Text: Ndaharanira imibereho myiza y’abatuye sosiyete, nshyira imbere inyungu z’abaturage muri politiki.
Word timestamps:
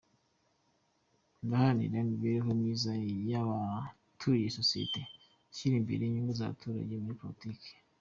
Ndaharanira 1.45 1.95
imibereho 2.03 2.49
myiza 2.59 2.91
y’abatuye 3.29 4.45
sosiyete, 4.57 5.01
nshyira 5.49 5.75
imbere 5.81 6.01
inyungu 6.03 6.33
z’abaturage 6.39 6.93
muri 7.03 7.19
politiki. 7.21 7.67